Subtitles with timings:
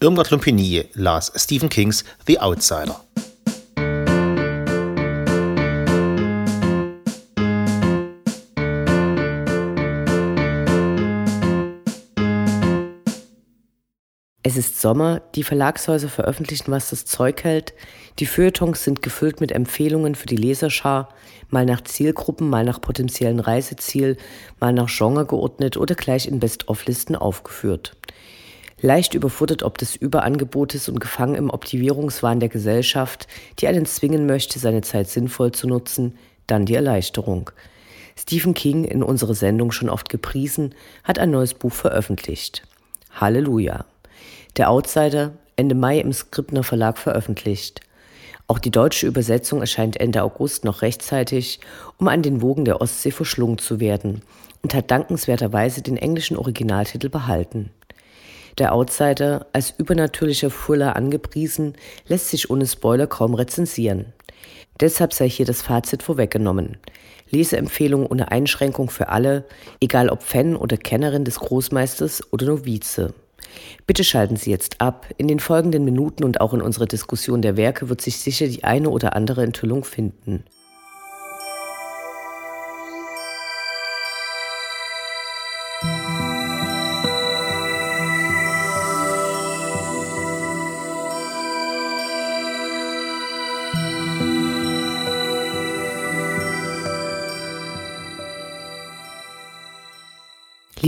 [0.00, 3.00] Irmgard Lumpini las Stephen Kings The Outsider.
[14.44, 17.74] Es ist Sommer, die Verlagshäuser veröffentlichen, was das Zeug hält,
[18.20, 21.08] die Feuilletons sind gefüllt mit Empfehlungen für die Leserschar,
[21.50, 24.16] mal nach Zielgruppen, mal nach potenziellen Reiseziel,
[24.60, 27.96] mal nach Genre geordnet oder gleich in Best-of-Listen aufgeführt.
[28.80, 33.26] Leicht überfuttert ob des Überangebotes und gefangen im Optimierungswahn der Gesellschaft,
[33.58, 37.50] die einen zwingen möchte, seine Zeit sinnvoll zu nutzen, dann die Erleichterung.
[38.16, 42.62] Stephen King, in unserer Sendung schon oft gepriesen, hat ein neues Buch veröffentlicht.
[43.12, 43.84] Halleluja.
[44.56, 47.80] Der Outsider, Ende Mai im Skribner Verlag veröffentlicht.
[48.46, 51.60] Auch die deutsche Übersetzung erscheint Ende August noch rechtzeitig,
[51.98, 54.22] um an den Wogen der Ostsee verschlungen zu werden
[54.62, 57.70] und hat dankenswerterweise den englischen Originaltitel behalten.
[58.58, 61.74] Der Outsider, als übernatürlicher Thriller angepriesen,
[62.08, 64.06] lässt sich ohne Spoiler kaum rezensieren.
[64.80, 66.76] Deshalb sei hier das Fazit vorweggenommen.
[67.30, 69.44] Leseempfehlung ohne Einschränkung für alle,
[69.80, 73.14] egal ob Fan oder Kennerin des Großmeisters oder Novize.
[73.86, 75.06] Bitte schalten Sie jetzt ab.
[75.18, 78.64] In den folgenden Minuten und auch in unserer Diskussion der Werke wird sich sicher die
[78.64, 80.44] eine oder andere Enthüllung finden.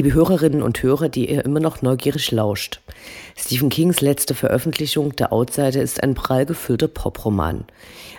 [0.00, 2.80] Liebe Hörerinnen und Hörer, die ihr immer noch neugierig lauscht.
[3.36, 7.64] Stephen Kings letzte Veröffentlichung, Der Outsider, ist ein prall gefüllter Poproman.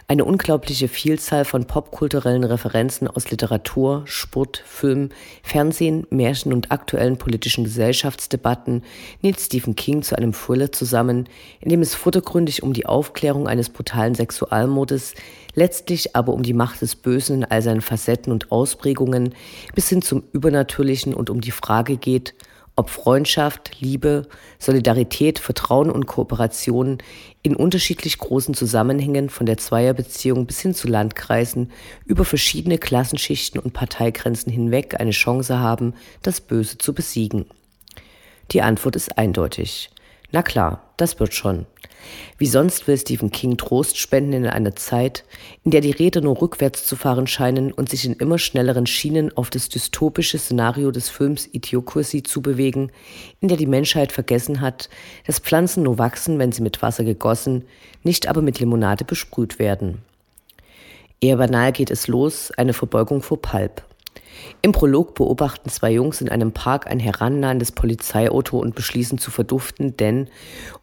[0.08, 5.10] Eine unglaubliche Vielzahl von popkulturellen Referenzen aus Literatur, Sport, Film,
[5.42, 8.84] Fernsehen, Märchen und aktuellen politischen Gesellschaftsdebatten
[9.22, 11.30] näht Stephen King zu einem Thriller zusammen,
[11.60, 15.14] in dem es vordergründig um die Aufklärung eines brutalen Sexualmordes,
[15.56, 19.34] letztlich aber um die Macht des Bösen in all seinen Facetten und Ausprägungen
[19.76, 22.34] bis hin zum Übernatürlichen und um die Frage geht,
[22.82, 24.28] ob Freundschaft, Liebe,
[24.58, 26.98] Solidarität, Vertrauen und Kooperation
[27.44, 31.72] in unterschiedlich großen Zusammenhängen von der Zweierbeziehung bis hin zu Landkreisen
[32.06, 35.94] über verschiedene Klassenschichten und Parteigrenzen hinweg eine Chance haben,
[36.24, 37.46] das Böse zu besiegen.
[38.50, 39.92] Die Antwort ist eindeutig.
[40.32, 41.66] Na klar, das wird schon.
[42.38, 45.24] Wie sonst will Stephen King Trost spenden in einer Zeit,
[45.64, 49.36] in der die Räder nur rückwärts zu fahren scheinen und sich in immer schnelleren Schienen
[49.36, 52.92] auf das dystopische Szenario des Films Idiocracy zu bewegen,
[53.40, 54.90] in der die Menschheit vergessen hat,
[55.28, 57.66] dass Pflanzen nur wachsen, wenn sie mit Wasser gegossen,
[58.04, 60.00] nicht aber mit Limonade besprüht werden.
[61.20, 63.84] Eher banal geht es los, eine Verbeugung vor Pulp.
[64.62, 69.98] Im Prolog beobachten zwei Jungs in einem Park ein herannahendes Polizeiauto und beschließen zu verduften,
[69.98, 70.30] denn,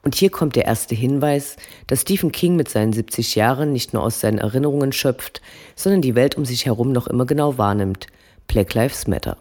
[0.03, 4.03] und hier kommt der erste Hinweis, dass Stephen King mit seinen 70 Jahren nicht nur
[4.03, 5.43] aus seinen Erinnerungen schöpft,
[5.77, 8.07] sondern die Welt um sich herum noch immer genau wahrnimmt.
[8.47, 9.37] Black Lives Matter.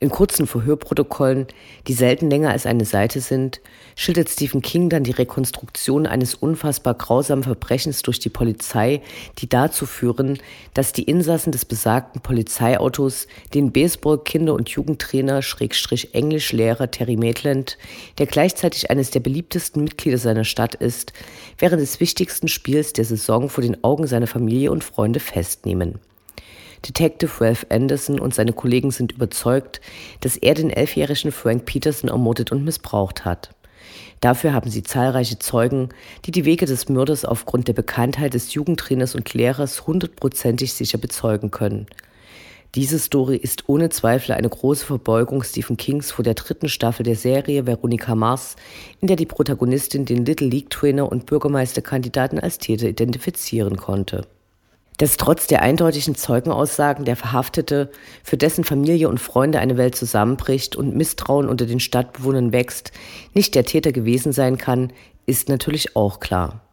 [0.00, 1.48] In kurzen Verhörprotokollen,
[1.88, 3.60] die selten länger als eine Seite sind,
[3.96, 9.02] schildert Stephen King dann die Rekonstruktion eines unfassbar grausamen Verbrechens durch die Polizei,
[9.38, 10.38] die dazu führen,
[10.72, 17.76] dass die Insassen des besagten Polizeiautos den Baseball-Kinder- und Jugendtrainer Schrägstrich Englischlehrer Terry Maitland,
[18.18, 21.12] der gleichzeitig eines der beliebtesten Mitglieder seiner Stadt ist,
[21.58, 25.98] während des wichtigsten Spiels der Saison vor den Augen seiner Familie und Freunde festnehmen.
[26.86, 29.80] Detective Ralph Anderson und seine Kollegen sind überzeugt,
[30.20, 33.50] dass er den elfjährigen Frank Peterson ermordet und missbraucht hat.
[34.20, 35.90] Dafür haben sie zahlreiche Zeugen,
[36.24, 41.50] die die Wege des Mörders aufgrund der Bekanntheit des Jugendtrainers und Lehrers hundertprozentig sicher bezeugen
[41.50, 41.86] können.
[42.74, 47.16] Diese Story ist ohne Zweifel eine große Verbeugung Stephen Kings vor der dritten Staffel der
[47.16, 48.56] Serie Veronica Mars,
[49.00, 54.26] in der die Protagonistin den Little League Trainer und Bürgermeisterkandidaten als Täter identifizieren konnte
[54.98, 57.90] dass trotz der eindeutigen Zeugenaussagen der Verhaftete,
[58.22, 62.92] für dessen Familie und Freunde eine Welt zusammenbricht und Misstrauen unter den Stadtbewohnern wächst,
[63.32, 64.92] nicht der Täter gewesen sein kann,
[65.24, 66.67] ist natürlich auch klar.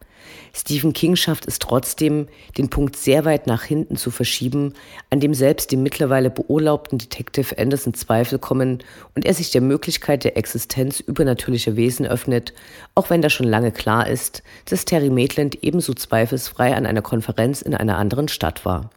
[0.54, 2.28] Stephen King schafft es trotzdem,
[2.58, 4.74] den Punkt sehr weit nach hinten zu verschieben,
[5.10, 8.84] an dem selbst dem mittlerweile beurlaubten Detective Anderson Zweifel kommen
[9.16, 12.54] und er sich der Möglichkeit der Existenz übernatürlicher Wesen öffnet,
[12.96, 17.62] auch wenn da schon lange klar ist, dass Terry Maitland ebenso zweifelsfrei an einer Konferenz
[17.62, 18.90] in einer anderen Stadt war.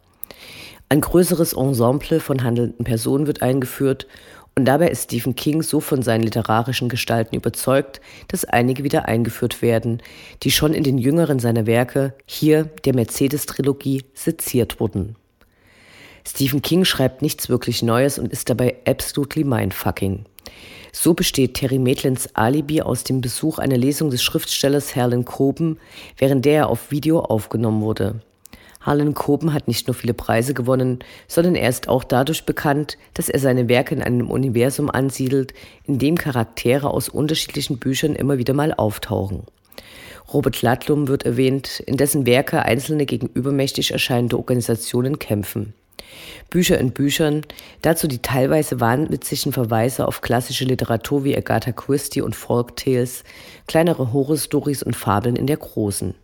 [0.91, 4.07] Ein größeres Ensemble von handelnden Personen wird eingeführt
[4.59, 9.61] und dabei ist Stephen King so von seinen literarischen Gestalten überzeugt, dass einige wieder eingeführt
[9.61, 10.01] werden,
[10.43, 15.15] die schon in den jüngeren seiner Werke, hier der Mercedes-Trilogie, seziert wurden.
[16.27, 20.25] Stephen King schreibt nichts wirklich Neues und ist dabei absolutely mindfucking.
[20.91, 25.79] So besteht Terry Maitlands Alibi aus dem Besuch einer Lesung des Schriftstellers Herlin Coben,
[26.17, 28.19] während der er auf Video aufgenommen wurde.
[28.89, 30.97] Harlan Coben hat nicht nur viele Preise gewonnen,
[31.27, 35.53] sondern er ist auch dadurch bekannt, dass er seine Werke in einem Universum ansiedelt,
[35.85, 39.43] in dem Charaktere aus unterschiedlichen Büchern immer wieder mal auftauchen.
[40.33, 45.75] Robert Ludlum wird erwähnt, in dessen Werke einzelne gegen übermächtig erscheinende Organisationen kämpfen.
[46.49, 47.43] Bücher in Büchern,
[47.83, 53.23] dazu die teilweise wahnwitzigen Verweise auf klassische Literatur wie Agatha Christie und Folktales,
[53.67, 56.15] kleinere Horrorstories und Fabeln in der großen.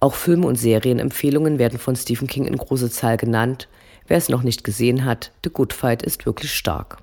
[0.00, 3.68] Auch Filme und Serienempfehlungen werden von Stephen King in großer Zahl genannt.
[4.06, 6.98] Wer es noch nicht gesehen hat, The Good Fight ist wirklich stark.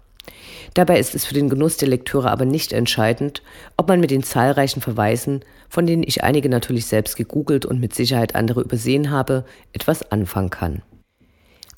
[0.74, 3.44] Dabei ist es für den Genuss der Lektüre aber nicht entscheidend,
[3.78, 7.94] ob man mit den zahlreichen Verweisen, von denen ich einige natürlich selbst gegoogelt und mit
[7.94, 10.81] Sicherheit andere übersehen habe, etwas anfangen kann.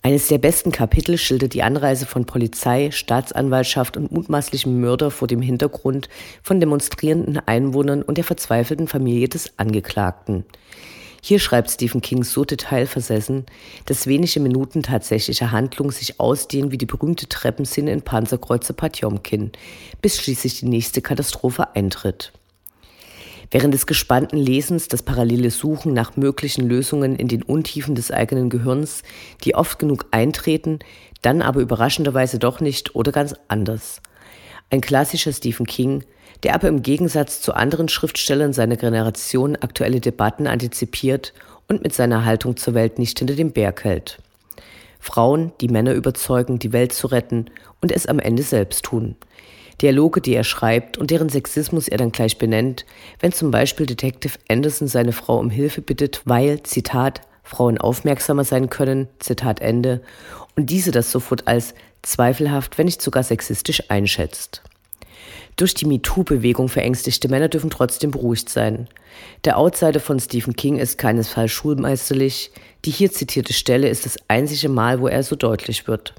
[0.01, 5.41] Eines der besten Kapitel schildert die Anreise von Polizei, Staatsanwaltschaft und mutmaßlichem Mörder vor dem
[5.41, 6.09] Hintergrund
[6.43, 10.45] von demonstrierenden Einwohnern und der verzweifelten Familie des Angeklagten.
[11.27, 13.47] Hier schreibt Stephen King so detailversessen,
[13.87, 19.51] dass wenige Minuten tatsächlicher Handlung sich ausdehnen wie die berühmte Treppenszene in Panzerkreuzer Patjomkin,
[20.03, 22.31] bis schließlich die nächste Katastrophe eintritt.
[23.49, 28.51] Während des gespannten Lesens das parallele Suchen nach möglichen Lösungen in den Untiefen des eigenen
[28.51, 29.01] Gehirns,
[29.43, 30.77] die oft genug eintreten,
[31.23, 33.99] dann aber überraschenderweise doch nicht oder ganz anders.
[34.69, 36.03] Ein klassischer Stephen King,
[36.43, 41.33] der aber im Gegensatz zu anderen Schriftstellern seiner Generation aktuelle Debatten antizipiert
[41.67, 44.19] und mit seiner Haltung zur Welt nicht hinter dem Berg hält.
[44.99, 47.45] Frauen, die Männer überzeugen, die Welt zu retten
[47.81, 49.15] und es am Ende selbst tun.
[49.81, 52.85] Dialoge, die er schreibt und deren Sexismus er dann gleich benennt,
[53.19, 58.69] wenn zum Beispiel Detective Anderson seine Frau um Hilfe bittet, weil, Zitat, Frauen aufmerksamer sein
[58.69, 60.01] können, Zitat Ende,
[60.55, 64.61] und diese das sofort als zweifelhaft, wenn nicht sogar sexistisch einschätzt.
[65.55, 68.89] Durch die MeToo-Bewegung verängstigte Männer dürfen trotzdem beruhigt sein.
[69.45, 72.51] Der Outsider von Stephen King ist keinesfalls schulmeisterlich.
[72.83, 76.13] Die hier zitierte Stelle ist das einzige Mal, wo er so deutlich wird.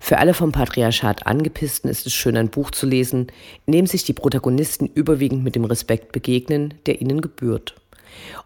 [0.00, 3.28] Für alle vom Patriarchat angepissten ist es schön, ein Buch zu lesen,
[3.66, 7.74] in dem sich die Protagonisten überwiegend mit dem Respekt begegnen, der ihnen gebührt.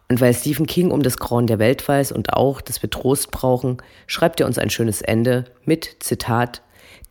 [0.09, 3.31] Und weil Stephen King um das Grauen der Welt weiß und auch, dass wir Trost
[3.31, 6.63] brauchen, schreibt er uns ein schönes Ende mit, Zitat,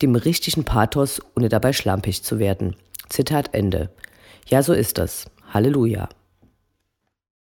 [0.02, 2.76] dem richtigen Pathos, ohne dabei schlampig zu werden.
[3.08, 3.90] Zitat Ende.
[4.46, 5.26] Ja, so ist das.
[5.52, 6.08] Halleluja.